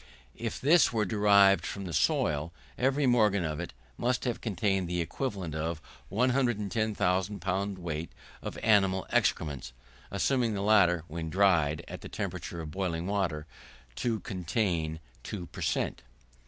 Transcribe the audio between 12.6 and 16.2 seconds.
of boiling water, to contain 2 per cent.).